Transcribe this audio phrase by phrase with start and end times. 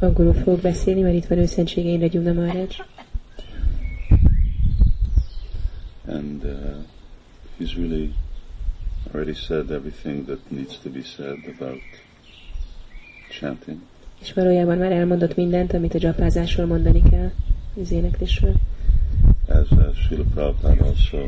[0.00, 2.66] Angolul fogok beszélni, mert itt van őszentsége Indra Gyumna Maharaj.
[6.06, 6.50] And uh,
[7.58, 8.12] he's really
[9.12, 11.80] already said everything that needs to be said about
[13.30, 13.78] chanting.
[14.20, 17.30] És valójában már elmondott mindent, amit a dzsapázásról mondani kell,
[17.80, 18.54] az éneklésről.
[19.48, 21.18] As uh, Srila Prabhupada also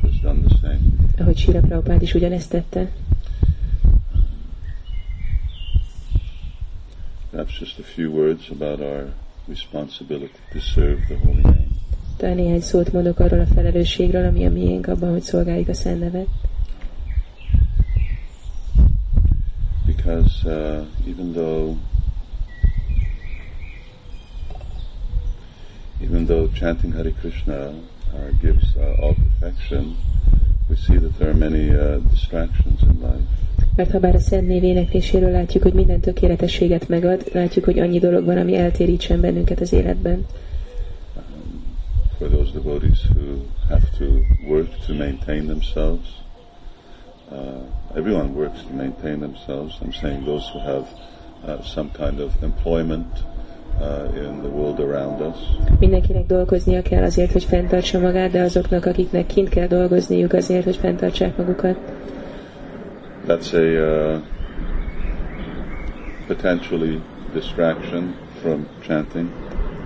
[0.00, 0.80] has done the same.
[1.18, 2.90] Ahogy Sira Prabhupád is ugyanezt tette.
[7.32, 9.08] Perhaps just a few words about our
[9.48, 11.68] responsibility to serve the holy name.
[12.16, 16.00] Talán néhány szót mondok arról a felelősségről, ami a miénk abban, hogy szolgáljuk a Szent
[16.00, 16.26] Nevet.
[19.86, 21.76] Because uh, even though
[26.00, 27.74] even though chanting Hare Krishna uh,
[28.40, 29.96] gives uh, all perfection,
[30.68, 33.41] we see that there are many uh, distractions in life.
[33.76, 37.98] Mert ha bár a Szent Név énekléséről látjuk, hogy minden tökéletességet megad, látjuk, hogy annyi
[37.98, 40.26] dolog van, ami eltérítsen bennünket az életben.
[42.18, 44.04] For those devotees who have to
[44.48, 46.06] work to maintain themselves,
[47.30, 49.74] uh, everyone works to maintain themselves.
[49.80, 50.86] I'm saying those who have
[51.44, 53.06] uh, some kind of employment
[53.80, 55.36] uh, in the world around us.
[55.78, 60.76] Mindenkinek dolgoznia kell azért, hogy fenntartsa magát, de azoknak, akiknek kint kell dolgozniuk azért, hogy
[60.76, 61.76] fenntartsák magukat.
[63.26, 64.22] That's a uh,
[66.26, 67.00] potentially
[67.32, 69.28] distraction from chanting.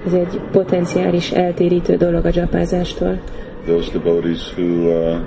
[0.06, 3.20] Ez egy potenciális eltérítő dolog a dzsapázástól.
[3.66, 5.20] Those devotees who uh,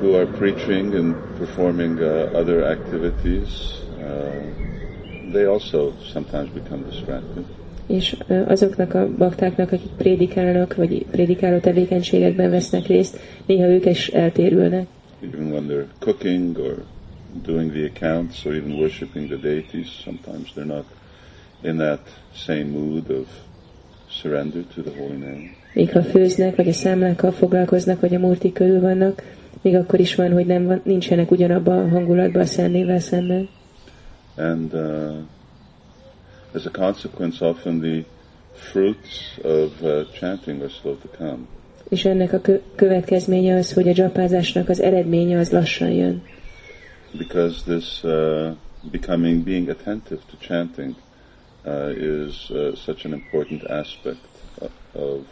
[0.00, 3.48] who are preaching and performing uh, other activities,
[3.98, 7.44] uh, they also sometimes become distracted.
[7.86, 14.86] És azoknak a baktáknak, akik prédikálnak, vagy prédikáló tevékenységekben vesznek részt, néha ők is eltérülnek.
[15.22, 16.84] Even when they're cooking or
[17.42, 20.84] doing the accounts or even worshiping the deities, sometimes they're not
[21.62, 22.00] in that
[22.34, 23.26] same mood of
[24.08, 25.54] surrender to the holy name.
[25.74, 29.22] Még ha főznek, vagy a számlákkal foglalkoznak, vagy a murti körül vannak,
[29.62, 33.48] még akkor is van, hogy nem van, nincsenek ugyanabban a hangulatban a szennével szemben.
[34.36, 35.16] And uh,
[36.52, 38.04] as a consequence, often the
[38.52, 41.46] fruits of uh, chanting are slow to come.
[41.88, 46.22] És ennek a kö- következménye az, hogy a dzsapázásnak az eredménye az lassan jön.
[47.18, 48.54] because this uh,
[48.90, 50.94] becoming being attentive to chanting
[51.64, 54.18] uh, is uh, such an important aspect
[54.94, 55.26] of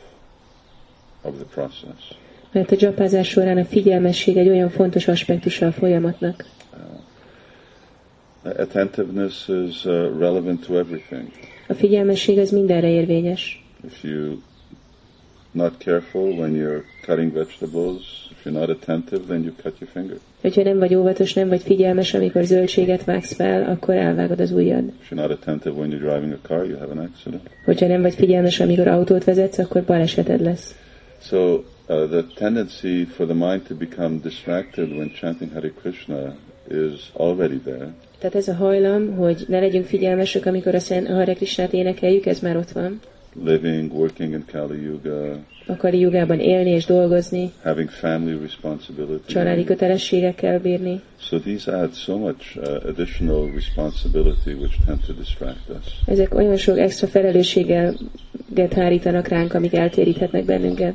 [1.22, 2.12] of the process.
[2.52, 6.44] Mert a dzsapázás során a figyelmesség egy olyan fontos aspektusa a folyamatnak.
[8.42, 11.28] Attentiveness is uh, relevant to everything.
[11.68, 13.64] A figyelmesség az mindenre érvényes.
[13.84, 14.38] If you
[15.54, 20.16] not careful when you're cutting vegetables, if you're not attentive, then you cut your finger.
[20.40, 24.84] Hogyha nem vagy óvatos, nem vagy figyelmes, amikor zöldséget vágsz fel, akkor elvágod az ujjad.
[25.00, 27.50] If you're not attentive when you're driving a car, you have an accident.
[27.64, 30.74] Hogyha nem vagy figyelmes, amikor autót vezetsz, akkor baleseted lesz.
[31.20, 36.34] So uh, the tendency for the mind to become distracted when chanting Hare Krishna
[36.70, 37.94] is already there.
[38.18, 42.40] Tehát ez a hajlam, hogy ne legyünk figyelmesek, amikor a Szent Hare Krishnát énekeljük, ez
[42.40, 43.00] már ott van.
[43.42, 49.32] Living, working in Kali Yuga, Akari jugában élni és dolgozni, having family responsibility.
[49.32, 51.00] családi kötelességekkel bírni.
[51.20, 55.92] So these add so much uh, additional responsibility which tend to distract us.
[56.06, 57.94] Ezek olyan sok extra felelősséggel
[58.74, 60.94] hárítanak ránk, amik eltéríthetnek bennünket.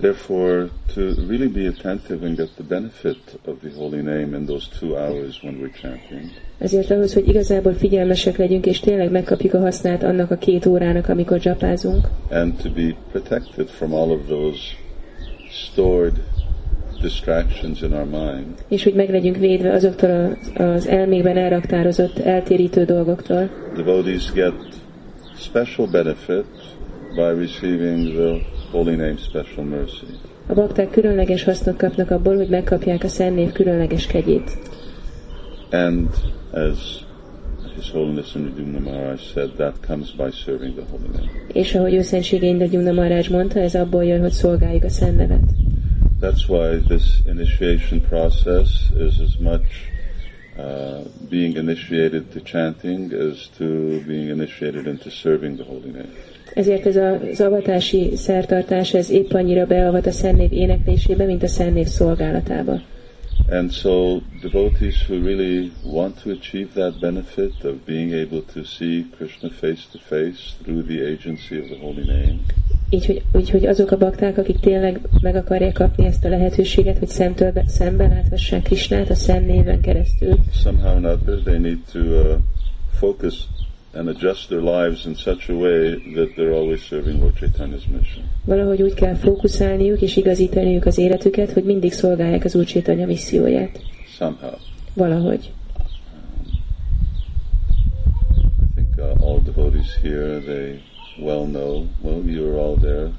[0.00, 4.68] Therefore, to really be attentive and get the benefit of the holy name in those
[4.78, 9.58] two hours when we're chanting, Ezért ahhoz, hogy igazából figyelmesek legyünk, és tényleg megkapjuk a
[9.60, 14.58] hasznát annak a két órának, amikor dzsapázunk, and to be protected from all of those
[15.50, 16.12] stored
[17.00, 22.84] distractions in our mind, és hogy meg legyünk védve azoktól az, az elmékben elraktározott, eltérítő
[22.84, 23.50] dolgoktól.
[23.76, 24.54] devotees get
[25.36, 26.44] special benefit
[27.14, 30.06] by receiving the holy name special mercy.
[30.46, 34.58] A bakták különleges hasznot kapnak abból, hogy megkapják a Szent Név különleges kegyét.
[35.70, 36.08] And
[36.50, 37.04] as
[37.76, 41.30] His Holiness Indra Maharaj said, that comes by serving the holy name.
[41.52, 45.40] És ahogy őszentsége Indra Gyumna Maharaj mondta, ez abból jön, hogy szolgáljuk a Szent Nevet.
[46.20, 48.68] That's why this initiation process
[49.06, 49.64] is as much
[50.56, 53.64] uh, being initiated to chanting as to
[54.06, 56.12] being initiated into serving the holy name.
[56.54, 61.42] Ezért ez a- az avatási szertartás, ez épp annyira beavat a Szent Név éneklésébe, mint
[61.42, 62.80] a Szent Név szolgálatába.
[63.50, 69.04] And so devotees who really want to achieve that benefit of being able to see
[69.16, 72.38] Krishna face to face through the agency of the holy name,
[72.90, 76.98] Így hogy, úgy, hogy azok a bakták, akik tényleg meg akarják kapni ezt a lehetőséget,
[76.98, 81.78] hogy szemtől be, szembe láthassák Krisnát a szent néven keresztül, somehow or another they need
[81.92, 82.36] to uh,
[82.92, 83.34] focus
[83.94, 88.24] and adjust their lives in such a way that they're always serving Lord Chaitanya's mission.
[88.44, 93.80] valahogy úgy kell fókuszálniuk és igazítaniuk az életüket, hogy mindig szolgálják az Úr Chaitanya misszióját.
[94.16, 94.54] Somehow.
[94.94, 95.52] Valahogy.
[98.60, 100.80] I think uh, all devotees here, they
[101.18, 103.10] well know, well, you're all there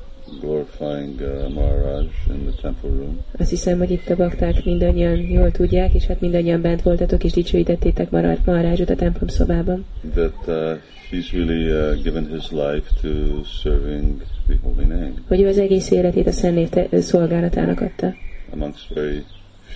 [0.41, 3.19] glorifying uh, Maharaj in the temple room.
[3.37, 7.31] Azt hiszem, hogy itt a bakták mindannyian jól tudják, és hát mindannyian bent voltatok, és
[7.31, 9.85] dicsőítettétek Maharajot a templom szobában.
[10.13, 10.77] That uh,
[11.11, 15.13] he's really uh, given his life to serving the holy name.
[15.27, 18.13] Hogy ő az egész életét a Szent Név szolgálatának adta.
[18.53, 19.23] Amongst very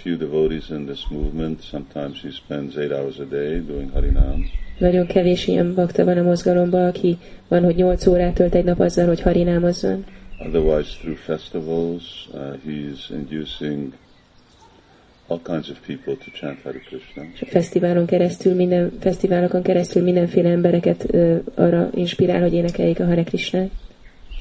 [0.04, 4.50] few devotees in this movement, sometimes he spends eight hours a day doing Harinam.
[4.78, 7.18] Nagyon kevés ilyen bakta van a mozgalomban, aki
[7.48, 10.06] van, hogy 8 órát tölt egy nap azzal, hogy harinámozzon.
[10.40, 13.94] Otherwise, through festivals, uh, he's inducing
[15.28, 17.24] all kinds of people to chant Hare Krishna.
[17.34, 23.06] És a fesztiválon keresztül, minden, fesztiválokon keresztül mindenféle embereket ö, arra inspirál, hogy énekeljék a
[23.06, 23.72] Hare Krishnát.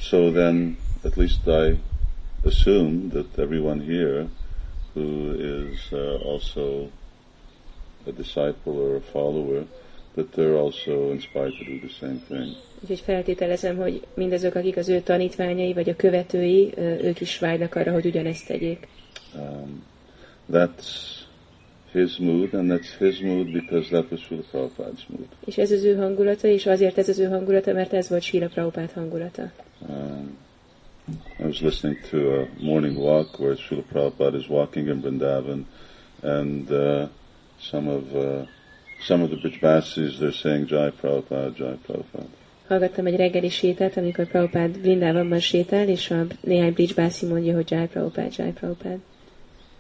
[0.01, 1.79] So then, at least I
[2.45, 4.27] assume that everyone here
[4.95, 6.89] who is uh, also
[8.07, 9.65] a disciple or a follower,
[10.17, 12.57] that they're also inspired to do the same thing.
[12.81, 17.93] Úgyhogy feltételezem, hogy mindazok, akik az ő tanítványai vagy a követői, ők is vágynak arra,
[17.93, 18.89] hogy ugyanezt tegyék.
[19.35, 19.83] Um,
[20.53, 21.17] that's
[21.93, 25.29] his mood, and that's his mood because that was Srila Prabhupada's mood.
[25.45, 28.49] És ez az ő hangulata, és azért ez az ő hangulata, mert ez volt Sila
[28.49, 29.53] Prabhupád hangulata.
[29.89, 30.37] Um,
[31.39, 35.65] I was listening to a morning walk where Srila Prabhupada is walking in Vrindavan,
[36.23, 37.09] and uh,
[37.61, 38.47] some of uh,
[39.01, 42.29] some of the Brijbasis they're saying Jai Prabhupada, Jai Prabhupada.
[42.69, 47.87] Hallgattam egy reggeli sétát, amikor Prabhupád Vrindávamban sétál, és a néhány Bridgebászi mondja, hogy Jai
[47.87, 48.99] Prabhupád, Jai Prabhupád.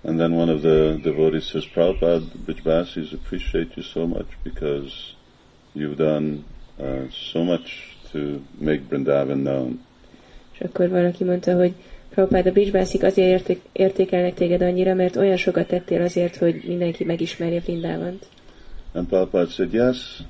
[0.02, 5.14] And then one of the devotees says, Prabhupada, the Brijbasis appreciate you so much because
[5.74, 6.44] you've done
[6.78, 8.18] uh, so much to
[8.58, 9.84] make Vrindavan known.
[10.52, 11.72] És akkor valaki mondta, hogy
[12.10, 17.04] Prabhupád, a Bridgebászik azért érték, értékelnek téged annyira, mert olyan sokat tettél azért, hogy mindenki
[17.04, 18.26] megismerje Vrindávant.
[18.96, 20.22] And Prabhupada said, yes,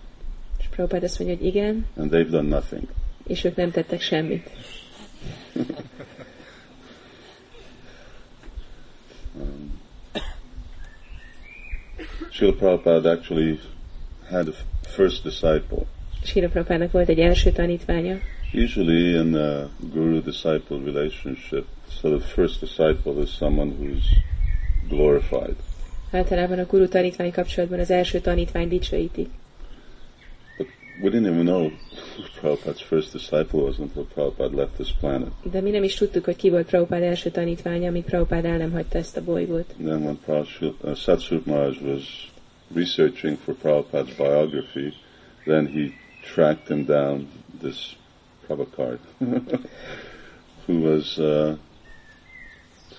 [0.59, 2.83] És Prabhupád azt mondja, hogy igen, and they've done nothing.
[3.27, 4.51] és ők nem tettek semmit.
[9.41, 9.79] Um,
[12.31, 13.61] Srila Prabhupada actually
[14.31, 14.53] had a
[14.89, 15.87] first disciple.
[16.25, 18.19] Sila Prabhupádnak volt egy első tanítványa.
[18.55, 21.65] Usually in a guru-disciple relationship,
[22.01, 24.05] so the first disciple is someone who's
[24.89, 25.57] glorified.
[26.11, 29.29] Általában a guru tanítvány kapcsolatban az első tanítvány dicsőítik.
[31.00, 31.70] We didn't even know
[32.17, 35.29] who Prabhupada's first disciple was until Prabhupada left this planet.
[35.50, 38.73] De mi nem is tudtuk, hogy ki volt Prabhupád első tanítványa, amíg Prabhupád el nem
[38.73, 39.75] hagyta ezt a bolygót.
[39.79, 42.31] And then when Prabhupada, uh, Satsut Maharaj was
[42.75, 44.93] researching for Prabhupada's biography,
[45.44, 45.93] then he
[46.35, 47.29] tracked him down,
[47.61, 47.97] this
[48.47, 48.99] Prabhupada,
[50.67, 51.56] who was uh,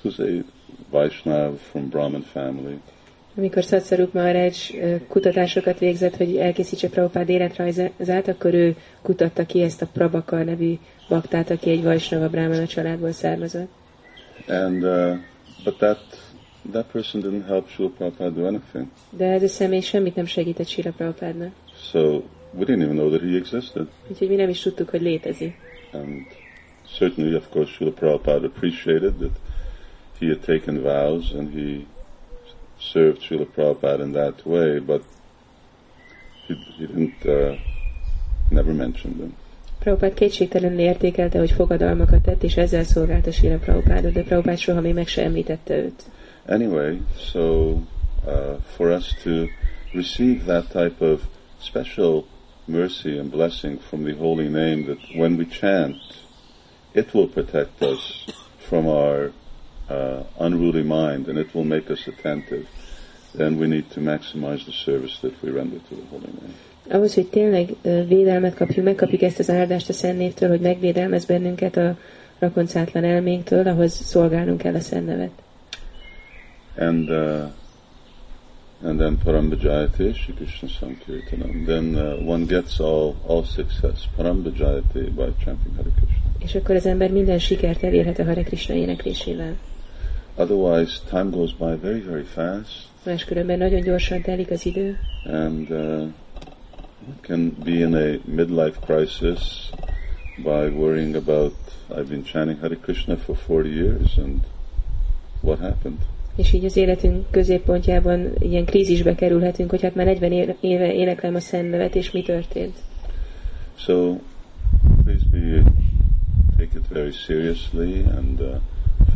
[0.01, 0.43] who's a
[0.91, 2.79] Vaishnav from Brahmin family.
[3.37, 4.51] Amikor Szatszaruk Maharaj
[5.07, 10.73] kutatásokat végzett, hogy elkészítse Prabhupád életrajzát, akkor ő kutatta ki ezt a Prabakar nevű
[11.09, 13.69] baktát, aki egy Vajsnava Brahmana családból származott.
[14.47, 15.17] And uh,
[15.63, 15.99] but that
[16.71, 18.87] that person didn't help Srila Prabhupada do anything.
[19.09, 21.51] De ez a személy semmit nem segített Sila Prabhupádnak.
[21.91, 21.99] So
[22.53, 23.87] we didn't even know that he existed.
[24.07, 25.55] Úgyhogy mi nem is tudtuk, hogy létezik.
[25.91, 26.25] And
[26.97, 29.39] certainly, of course, Srila Prabhupada appreciated that
[30.19, 31.85] he had taken vows and he
[32.79, 35.03] served Srila Prabhupada in that way, but
[36.47, 37.55] he, he didn't, uh,
[38.51, 39.33] never mentioned them.
[39.79, 44.93] Prabhupád kétségtelenül értékelte, hogy fogadalmakat tett, és ezzel szolgálta Sila Prabhupádot, de Prabhupád soha még
[44.93, 46.03] meg se említette őt.
[46.45, 49.31] Anyway, so uh, for us to
[49.93, 51.21] receive that type of
[51.59, 52.25] special
[52.65, 55.95] mercy and blessing from the holy name, that when we chant,
[56.93, 58.25] it will protect us
[58.57, 59.31] from our
[59.89, 62.65] uh, unruly mind and it will make us attentive,
[63.35, 66.53] then we need to maximize the service that we render to the holy name.
[66.89, 71.25] Ahhoz, hogy tényleg ö, védelmet kapjunk, megkapjuk ezt az áldást a Szent Névtől, hogy megvédelmez
[71.25, 71.97] bennünket a
[72.39, 75.31] rakoncátlan elménktől, ahhoz szolgálnunk kell a Szent Nevet.
[76.77, 77.49] And uh,
[78.83, 81.65] and then Parambhajate Shri Krishna Sankirtanam.
[81.65, 84.07] Then uh, one gets all, all success.
[84.15, 86.25] Parambhajate by chanting Hare Krishna.
[86.39, 89.55] És akkor az ember minden sikert elérhet a Hare Krishna éneklésével.
[90.37, 96.07] Otherwise, time goes by very, very fast, Máskülönben nagyon gyorsan telik az idő, and uh,
[97.21, 99.69] can be in a midlife crisis
[100.43, 101.55] by worrying about
[101.89, 104.39] I've been chanting Hare Krishna for 40 years and
[105.41, 105.97] what happened?
[106.35, 111.39] És így az életünk középpontjában ilyen krízisbe kerülhetünk, hogy hát már 40 éve éneklem a
[111.39, 112.75] szent és mi történt.
[113.75, 114.15] So,
[115.03, 115.63] please be,
[116.57, 118.55] take it very seriously and uh,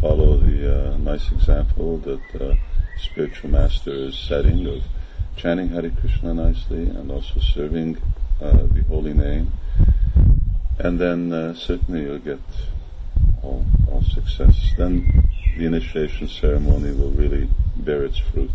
[0.01, 2.57] follow the uh, nice example that the
[2.97, 4.81] spiritual master is setting of
[5.37, 7.97] chanting Hare Krishna nicely and also serving
[8.41, 9.51] uh, the holy name.
[10.79, 12.39] And then uh, certainly you'll get
[13.43, 14.73] all, all success.
[14.75, 18.51] Then the initiation ceremony will really bear its fruit.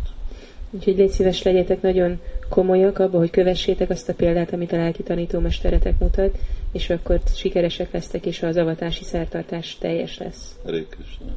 [0.70, 5.02] Úgyhogy légy szíves, legyetek nagyon komolyak abba, hogy kövessétek azt a példát, amit a lelki
[5.02, 6.38] tanítómesteretek mutat,
[6.73, 10.56] és akkor sikeresek lesztek, és az avatási szertartás teljes lesz.
[10.64, 11.35] Hare Krishna.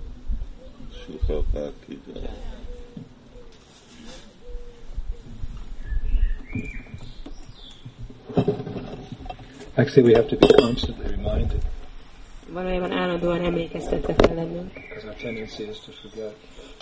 [9.76, 11.62] Actually, we have to be constantly reminded.
[12.50, 14.74] Valójában állandóan emlékeztetve kell lennünk.
[14.74, 16.36] Because our tendency is to forget.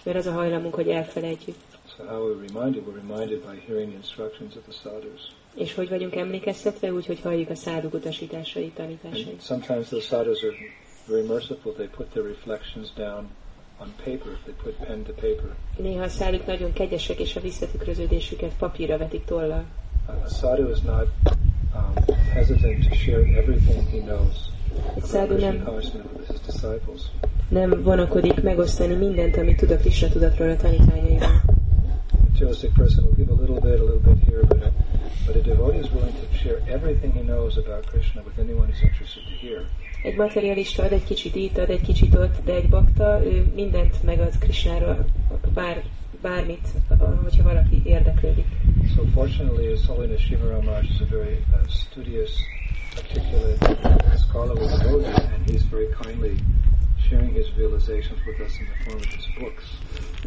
[0.03, 1.55] Mert az a hajlamunk, hogy elfelejtjük.
[1.95, 2.85] So how we're reminded?
[2.85, 5.21] We're reminded by hearing the instructions of the sadhus.
[5.55, 6.93] És hogy vagyunk emlékeztetve?
[6.93, 9.27] Úgy, hogy halljuk a száduk utasításai, tanításai.
[9.31, 10.55] And sometimes the sadhus are
[11.07, 11.73] very merciful.
[11.73, 13.27] They put their reflections down
[13.79, 14.31] on paper.
[14.43, 15.55] They put pen to paper.
[15.77, 19.65] Néha a száduk nagyon kegyesek, és a visszatükröződésüket papírra vetik tollal.
[20.07, 21.07] A sadhu is not
[21.75, 24.55] um, hesitant to share everything he knows
[24.95, 25.69] Egy szádu nem,
[27.49, 31.41] nem vonakodik megosztani mindent, amit tud a Krishna tudatról a tanítványaival.
[32.37, 34.71] Materialistic person will give a little bit, a little bit here, but a,
[35.25, 38.83] but a devotee is willing to share everything he knows about Krishna with anyone who's
[38.83, 39.65] interested to hear.
[40.03, 44.03] Egy materialista ad egy kicsit itt, ad egy kicsit ott, de egy bakta ő mindent
[44.03, 45.05] megad Krishnáról,
[45.53, 45.83] bár,
[46.21, 46.67] bármit,
[47.23, 48.45] hogyha valaki érdeklődik.
[48.95, 52.31] So fortunately, His Holiness Shiva Ramaj is a very uh, studious,
[52.95, 56.35] articulate, scholarly devotee, and he's very kindly
[57.09, 59.63] sharing his realizations with us in the form of his books.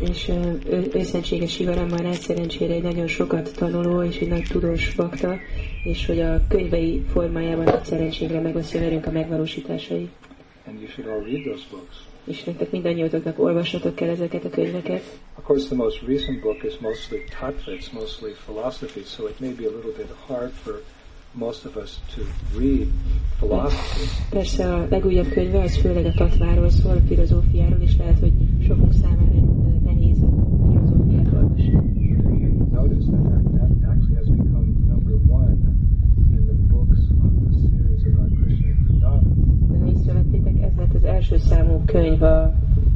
[0.01, 5.39] És ő, őszentséges Sivaram már szerencsére egy nagyon sokat tanuló és egy nagy tudós bakta,
[5.85, 10.09] és hogy a könyvei formájában nagy szerencségre megosztja velünk a megvalósításai.
[10.67, 11.97] And you should all read those books.
[12.25, 15.03] És nektek mindannyiatoknak olvasnatok kell ezeket a könyveket.
[15.39, 19.51] Of course, the most recent book is mostly tattva, it's mostly philosophy, so it may
[19.51, 20.83] be a little bit hard for
[21.35, 22.27] most of us to
[22.59, 22.89] read
[23.39, 24.07] philosophy.
[24.31, 28.33] Persze a legújabb könyve az főleg a tatváról szól, a filozófiáról, és lehet, hogy
[28.67, 29.41] sokunk számára
[29.85, 30.29] nehéz a
[30.73, 31.89] filozófiát olvasni.
[32.73, 35.57] Notice that, that that actually has become number one
[36.31, 39.23] in the books of the series about Krishna and Vrindavan.
[39.71, 42.43] De ha észrevettétek, ez lett az első számú könyv a,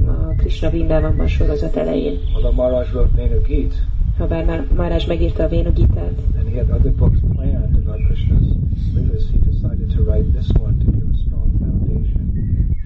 [0.06, 2.18] a Krishna Vrindavanban sorozat elején.
[2.34, 3.74] Although Maharaj wrote Venugit,
[4.18, 7.18] Ha bár Maharaj megírta a Vénugitát, and he had other books
[8.14, 8.46] Krishna's
[8.94, 12.22] leelas, he decided to write this one to give a strong foundation,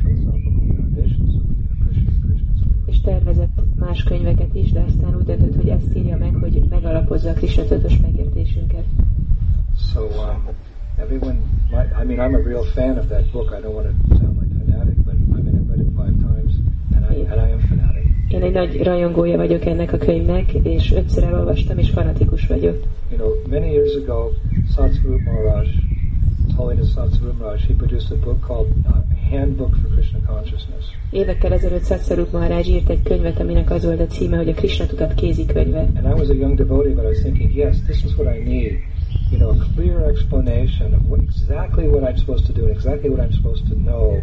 [0.00, 2.86] philosophical foundation, so we can appreciate Krishna's leelas.
[2.86, 7.30] és tervezett más könyveket is, de aztán úgy döntött, hogy ezt írja meg, hogy megalapozza
[7.30, 8.84] a Krishna tudatos megértésünket.
[9.92, 10.48] So um,
[10.96, 11.36] everyone,
[11.70, 13.48] might, I mean, I'm a real fan of that book.
[13.58, 16.52] I don't want to sound like fanatic, but I mean, I've read it five times,
[16.94, 18.06] and I, and I am fanatic.
[18.28, 22.76] Én egy nagy rajongója vagyok ennek a könyvnek, és ötször elolvastam, és fanatikus vagyok.
[23.10, 24.30] You know, many years ago,
[24.74, 25.68] Satsvarup Maharaj,
[26.46, 30.84] His Holiness Satsvarup Maharaj, he produced a book called uh, Handbook for Krishna Consciousness.
[31.10, 34.86] Évekkel ezelőtt Satsarup Maharaj írt egy könyvet, aminek az volt a címe, hogy a Krishna
[34.86, 35.80] tudat kézikönyve.
[35.80, 38.42] And I was a young devotee, but I was thinking, yes, this is what I
[38.42, 38.78] need.
[39.30, 43.08] You know, a clear explanation of what, exactly what I'm supposed to do and exactly
[43.10, 44.22] what I'm supposed to know.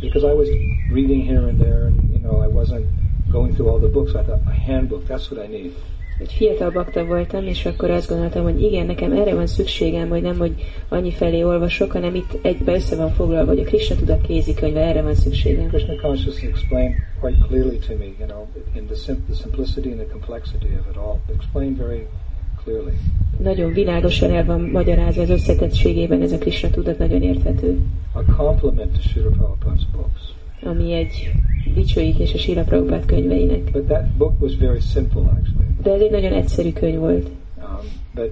[0.00, 0.48] Because I was
[0.90, 2.86] reading here and there, and you know, I wasn't
[3.30, 4.14] going through all the books.
[4.14, 5.74] I thought a handbook, that's what I need.
[6.20, 10.22] Egy fiatal bakta voltam, és akkor azt gondoltam, hogy igen, nekem erre van szükségem, hogy
[10.22, 10.54] nem, hogy
[10.88, 15.02] annyi felé olvasok, hanem itt egybe össze van foglalva, hogy a Krishna tudat kézikönyve, erre
[15.02, 15.68] van szükségem.
[15.68, 18.46] Krishna consciousness explained quite clearly to me, you know,
[18.76, 21.18] in the, sim- the simplicity and the complexity of it all.
[21.34, 22.06] Explained very
[22.64, 22.92] clearly.
[23.42, 27.78] Nagyon világosan el van magyarázva az összetettségében ez a Krishna tudat, nagyon érthető.
[28.12, 30.36] A compliment to Srila Prabhupada's books.
[30.62, 31.30] ami egy
[31.74, 33.70] dicsőítés a Sila Prabhupád könyveinek.
[33.72, 35.67] But that book was very simple, actually.
[35.82, 37.26] De ez egy nagyon egyszerű könyv volt.
[37.56, 38.30] Um, but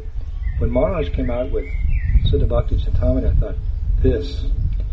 [0.60, 1.66] when Maharaj came out with
[2.30, 3.56] Siddha Bhakti Chintamani, I thought,
[4.02, 4.26] this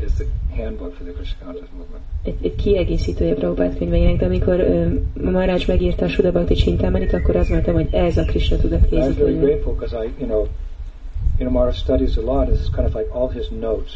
[0.05, 2.03] is the handbook for the Krishna movement.
[2.23, 4.93] Egy, egy kiegészítője Prabhupád könyveinek, de amikor uh,
[5.31, 8.95] Maharaj megírta a Sudha Bhakti Chintamanit, akkor azt mondtam, hogy ez a Krishna tudat I
[8.95, 9.45] was very kézikönyve.
[9.45, 12.47] grateful because I, you know, you know, Maharaj studies a lot.
[12.47, 13.91] This is kind of like all his notes.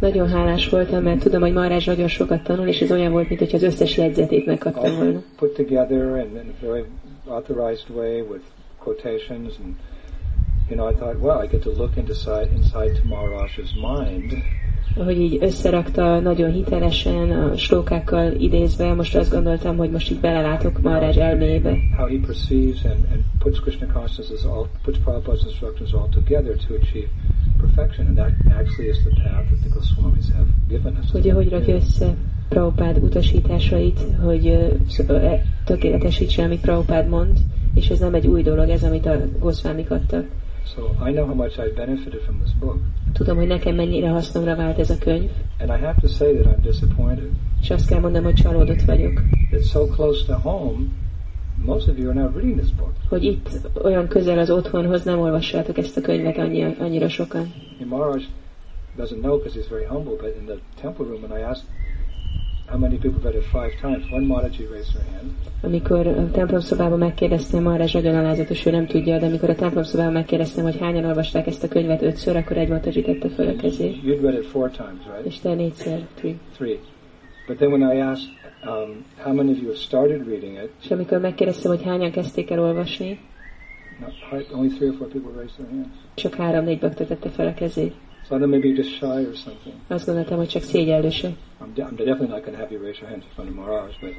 [0.00, 3.40] Nagyon hálás voltam, mert tudom, hogy Maharaj nagyon sokat tanul, és ez olyan volt, mint
[3.40, 5.22] hogy az összes jegyzetét megkaptam volna.
[5.36, 6.84] put together and a very
[7.28, 8.42] authorized way with
[8.78, 9.76] quotations and
[10.68, 14.42] you know I thought well I get to look into inside, inside Maharaj's mind
[15.04, 20.82] hogy így összerakta nagyon hitelesen, a slókákkal idézve, most azt gondoltam, hogy most így belelátok
[20.82, 21.76] Maharaj elmébe.
[21.96, 26.74] How he perceives and, and puts Krishna consciousness, all, puts Prabhupada's instructions all together to
[26.74, 27.08] achieve
[27.60, 31.10] perfection, and that actually is the path that the Goswamis have given us.
[31.10, 32.14] Hogy hogy rakja össze
[32.48, 34.66] Prabhupád utasításait, hogy ö,
[35.64, 37.38] tökéletesítse, amit Prabhupád mond,
[37.74, 40.24] és ez nem egy új dolog, ez, amit a Goswamik adtak.
[40.74, 42.76] So I know how much I've benefited from this book,
[43.12, 46.56] Tudom, hogy nekem mennyire hasznomra vált ez a könyv, and I have to say that
[46.56, 47.28] I'm disappointed.
[47.62, 49.22] és azt kell mondanom, hogy csalódott vagyok,
[49.52, 50.84] It's so close to home.
[51.64, 52.92] Most of you are not reading this book.
[53.08, 53.48] hogy itt
[53.82, 57.52] olyan közel az otthonhoz nem olvassátok ezt a könyvet annyi, annyira sokan.
[57.80, 58.22] And Maharaj
[58.98, 61.64] doesn't know because he's very humble, but in the temple room, when I asked
[62.68, 65.30] how many people read it five times, one Mataji raised her hand,
[65.62, 70.64] Amikor a templomszobában megkérdeztem, Marázs nagyon alázatos, ő nem tudja, de amikor a templomszobában megkérdeztem,
[70.64, 74.20] hogy hányan olvasták ezt a könyvet ötször, akkor egy Mataji tette föl a kezét, you'd
[74.20, 75.26] read it four times, right?
[75.26, 76.34] és te négyszer, three.
[76.54, 76.78] Three.
[77.46, 78.28] But then when I asked
[78.66, 82.50] um, how many of you have started reading it, És amikor megkérdeztem, hogy hányan kezdték
[82.50, 83.18] el olvasni,
[84.00, 85.96] not, only three or four people raised their hands.
[86.14, 87.94] csak három-négy bakta tette fel a kezét.
[88.28, 89.74] So I thought maybe you're just shy or something.
[89.88, 91.28] Azt gondoltam, hogy csak szégyellőse.
[91.28, 93.56] I'm, de- I'm definitely not going to have you raise your hands in front of
[93.56, 94.12] Maharaj, but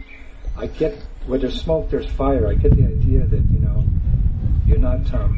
[0.63, 0.93] I get
[1.27, 2.51] where there's smoke, there's fire.
[2.51, 3.83] I get the idea that you know
[4.67, 5.31] you're not um,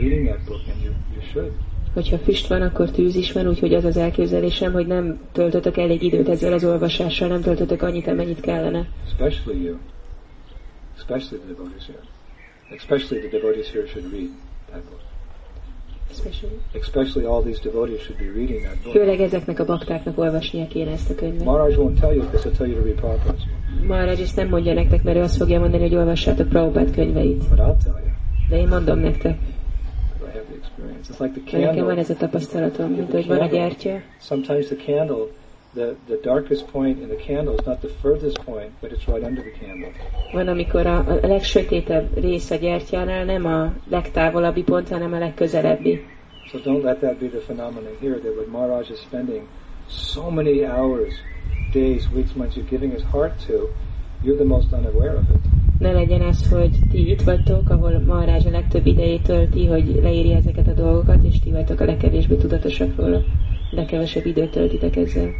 [0.00, 1.52] reading that book, and you you should.
[1.94, 6.02] Hogyha füst van, akkor tűz is van, úgyhogy az az elképzelésem, hogy nem töltötök elég
[6.02, 8.88] időt ezzel az olvasással, nem töltötök annyit, amennyit kellene.
[9.06, 9.76] especially you,
[10.96, 12.00] especially the devotees here.
[12.76, 14.30] Especially the devotees here should read
[14.70, 15.00] that book.
[16.74, 18.92] Especially all these devotees should be reading that book.
[18.92, 21.44] Főleg ezeknek a baktáknak olvasnia kéne ezt a könyvet.
[21.44, 23.42] Maharaj won't tell you because he'll tell you to read Prabhupada's.
[23.86, 27.48] Maharaj ezt nem mondja nektek, mert ő azt fogja mondani, hogy olvassátok Prabhupád könyveit.
[27.48, 28.10] But I'll tell you,
[28.48, 31.12] De én mondom nektek, I have the experience.
[31.12, 32.00] It's like the mert nekem van candle.
[32.00, 35.24] ez a tapasztalatom, mint hogy van a gyertya, Sometimes the candle,
[35.74, 39.24] the, the darkest point in the candle is not the furthest point, but it's right
[39.24, 39.90] under the candle.
[40.32, 46.00] van, amikor a, a legsötétebb rész a gyertyánál nem a legtávolabbi pont, hanem a legközelebbi.
[46.46, 49.42] So don't let that be the phenomenon here that what Maharaj is spending
[49.88, 51.14] so many hours,
[51.72, 53.68] days, weeks, months, you're giving his heart to,
[54.22, 55.40] you're the most unaware of it.
[55.78, 60.36] Ne legyen az, hogy ti itt vagytok, ahol Maharaj a legtöbb idejét tölti, hogy leírja
[60.36, 63.22] ezeket a dolgokat, és ti vagytok a legkevésbé tudatosak róla.
[63.70, 65.30] Legkevesebb időt töltitek ezzel.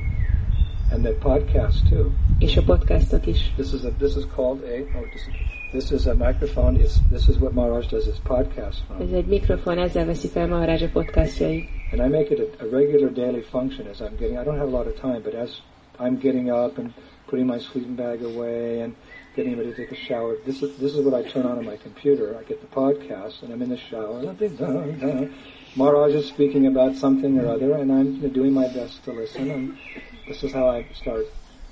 [0.92, 2.12] And the podcast too.
[2.38, 3.38] És a podcastok is.
[3.56, 5.28] This is a this is called a oh, this,
[5.70, 6.80] this is a microphone.
[6.80, 10.46] It's this is what Maharaj does his podcast Ez from, egy mikrofon, ezzel veszi fel
[10.48, 11.64] Maharaj a podcastjait.
[11.92, 14.38] and I make it a, a regular daily function as I'm getting.
[14.38, 15.50] I don't have a lot of time, but as
[15.98, 16.92] I'm getting up and
[17.26, 18.94] putting my sleeping bag away and
[19.34, 21.64] getting ready to take a shower, this is this is what I turn on on
[21.64, 22.36] my computer.
[22.38, 24.20] I get the podcast, and I'm in the shower.
[25.74, 29.50] Maharaj is speaking about something or other, and I'm doing my best to listen.
[29.50, 29.78] And
[30.28, 31.24] this is how I start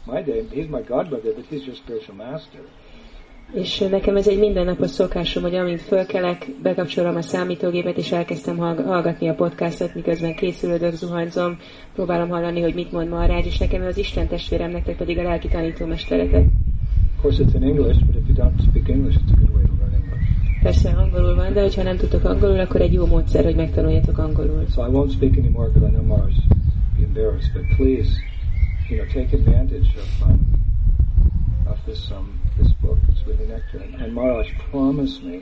[0.07, 0.47] my day.
[0.47, 2.61] He's my godbrother, but he's your spiritual master.
[3.53, 8.85] És nekem ez egy mindennapos szokásom, hogy amint fölkelek, bekapcsolom a számítógépet, és elkezdtem hallg-
[8.85, 11.59] hallgatni a podcastot, miközben készülődök, zuhanyzom,
[11.95, 15.23] próbálom hallani, hogy mit mond Maharaj, és nekem ő az Isten testvérem, nektek pedig a
[15.23, 16.45] lelki tanítómesteretek.
[17.21, 19.63] Of course, it's in English, but if you don't speak English, it's a good way
[19.63, 20.27] to learn English.
[20.63, 24.65] Persze angolul van, de hogyha nem tudtok angolul, akkor egy jó módszer, hogy megtanuljatok angolul.
[24.75, 26.35] So I won't speak anymore because I know Mars
[26.97, 27.53] be embarrassed.
[27.53, 28.09] But please,
[28.89, 30.39] you know, take advantage of um,
[31.71, 32.99] of this um, this book.
[33.11, 33.81] It's really nectar.
[33.85, 35.37] And, and Maharaj promised me,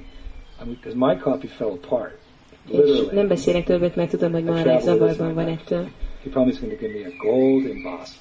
[0.61, 2.19] I mean, because my copy fell apart,
[2.71, 3.15] És literally.
[3.15, 5.89] nem beszélek többet, mert tudom, hogy Maharaj zavarban van ettől.
[6.25, 8.17] He promised going to give me a gold embossed.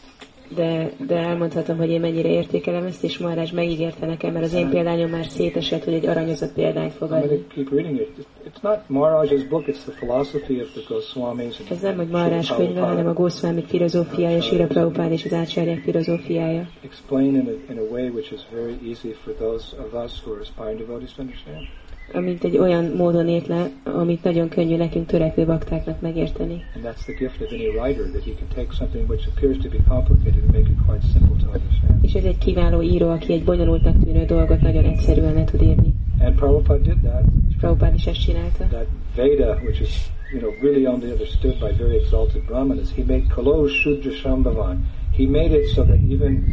[0.55, 4.69] De, de elmondhatom, hogy én mennyire értékelem ezt, és Maharaj megígérte nekem, mert az én
[4.69, 7.37] példányom már szétesett, hogy egy aranyozott példányt fog I'm going adni.
[7.37, 8.27] to keep reading it.
[8.47, 9.67] It's not Maharaj's book.
[9.67, 11.59] It's the philosophy of the Goswamis.
[11.59, 15.79] And Ez nem, hogy Maharaj könyve, hanem a Goswami filozófiája, Sira Prabhupád és az átsárják
[15.79, 16.67] filozófiája.
[16.83, 20.31] explain in a, in a way which is very easy for those of us who
[20.33, 21.67] are aspiring devotees to understand.
[22.13, 26.63] Amint egy olyan módon ért le, amit nagyon könnyű nekünk törekvő baktáknak megérteni.
[26.75, 29.69] And that's the gift of any writer, that he can take something which appears to
[29.69, 32.03] be complicated and make it quite simple to understand.
[32.03, 35.93] És ez egy kiváló író, aki egy bonyolultnak tűnő dolgot nagyon egyszerűen le tud írni.
[36.19, 37.23] And Prabhupada did that.
[37.49, 38.63] És Prabhupád is ezt csinálta.
[38.65, 43.23] That Veda, which is you know really only understood by very exalted brahmanas, he made
[43.35, 44.77] Kalo Shudra Shambhavan.
[45.17, 46.43] He made it so that even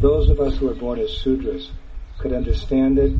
[0.00, 1.70] those of us who were born as Sudras
[2.18, 3.12] could understand it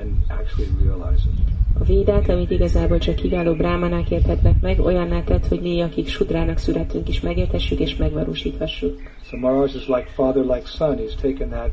[0.00, 1.56] and actually realize it.
[1.80, 6.58] A védát, amit igazából csak kiváló brámanák érthetnek meg, olyanná tett, hogy mi, akik sudrának
[6.58, 9.00] születünk is megértessük és megvalósíthassuk.
[9.22, 10.96] So Maharaj is like father, like son.
[10.96, 11.70] He's taken that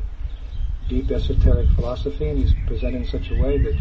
[0.88, 3.74] deep esoteric philosophy and he's presented in such a way that,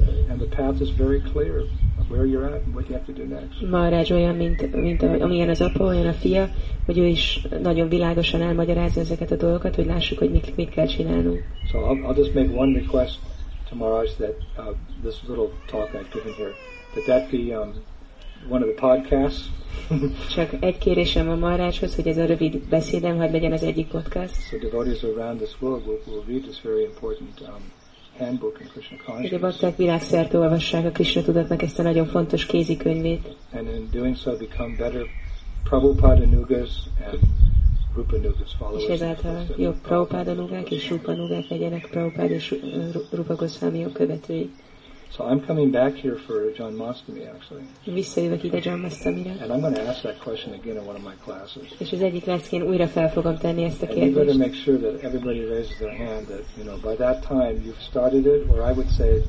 [0.00, 1.62] uh, and the path is very clear
[2.08, 3.70] where you're at and what you have to do next.
[3.70, 6.48] Maharaj olyan, mint, mint amilyen az apa, olyan a fia,
[6.86, 10.86] hogy ő is nagyon világosan elmagyarázza ezeket a dolgokat, hogy lássuk, hogy mit, mit kell
[10.86, 11.42] csinálnunk.
[11.70, 13.18] So I'll, I'll just make one request
[13.68, 16.54] to Maharaj that uh, this little talk I've given here,
[16.94, 17.82] that that be um,
[18.48, 19.48] one of the podcasts.
[20.34, 24.34] Csak egy kérésem a Maharajhoz, hogy ez a rövid beszédem, hogy legyen az egyik podcast.
[24.34, 27.72] so devotees around this world will, will read this very important um,
[28.18, 29.40] handbook in Krishna Hogy a consciousness.
[29.40, 34.36] bakták világszerte olvassák a Krishna tudatnak ezt a nagyon fontos kézikönyvét, and in doing so
[34.36, 35.02] become better
[35.64, 36.70] Prabhupada Nugas
[37.06, 37.18] and.
[38.78, 42.50] És ezáltal jobb Prabhupáda nugák és Rupa nugák legyenek Prabhupád és
[42.92, 44.50] Ru- Rupa Goswami követői.
[45.12, 49.60] So I'm coming back here for John Mastami actually, Visszajövök ide John Mastamire, and I'm
[49.60, 51.62] going to ask that question again in one of my classes.
[51.78, 54.38] és az egyik leszkén újra fel fogom tenni ezt a And you better kérdést.
[54.38, 58.26] make sure that everybody raises their hand that, you know, by that time you've started
[58.26, 59.22] it, or I would say,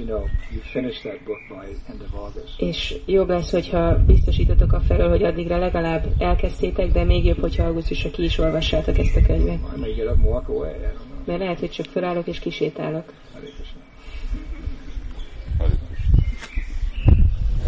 [0.00, 2.60] you know, you finished that book by end of August.
[2.60, 7.64] És jobb lesz, hogyha biztosítotok a felől, hogy addigra legalább elkezdtétek, de még jobb, hogyha
[7.64, 9.58] augusztusra ki is olvassátok ezt a könyvet.
[9.76, 11.24] I may get up and walk away, I don't know.
[11.24, 13.12] Mert lehet, hogy csak felállok és kisétálok.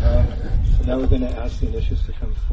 [0.02, 0.22] Uh,
[0.76, 2.52] so now we're going to ask the initiates to come forward.